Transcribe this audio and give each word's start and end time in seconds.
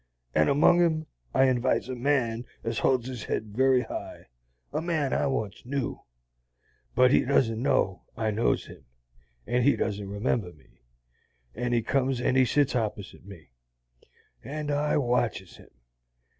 And 0.33 0.49
among 0.49 0.81
'em 0.81 1.05
I 1.31 1.43
invites 1.43 1.87
a 1.87 1.93
Man 1.93 2.43
as 2.63 2.79
holds 2.79 3.05
his 3.07 3.25
head 3.25 3.55
very 3.55 3.81
high, 3.83 4.29
a 4.73 4.81
Man 4.81 5.13
I 5.13 5.27
once 5.27 5.63
knew; 5.63 6.01
but 6.95 7.11
he 7.11 7.23
doesn't 7.23 7.61
know 7.61 8.01
I 8.17 8.31
knows 8.31 8.65
him, 8.65 8.85
and 9.45 9.63
he 9.63 9.75
doesn't 9.75 10.09
remember 10.09 10.53
me. 10.53 10.81
And 11.53 11.71
he 11.71 11.83
comes 11.83 12.19
and 12.19 12.35
he 12.35 12.45
sits 12.45 12.75
opposite 12.75 13.25
me, 13.27 13.49
and 14.43 14.71
I 14.71 14.97
watches 14.97 15.57
him. 15.57 15.69